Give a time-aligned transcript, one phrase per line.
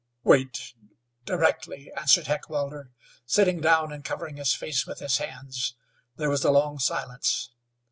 [0.23, 0.73] "Wait
[1.25, 2.89] directly," answered Heckewelder,
[3.27, 5.75] sitting down and covering his face with his hands.
[6.15, 7.51] There was a long silence.